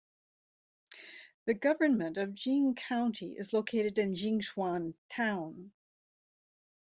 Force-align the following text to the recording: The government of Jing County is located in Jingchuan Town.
The 1.45 1.53
government 1.53 2.17
of 2.17 2.33
Jing 2.33 2.73
County 2.73 3.37
is 3.37 3.53
located 3.53 3.99
in 3.99 4.15
Jingchuan 4.15 4.95
Town. 5.11 5.73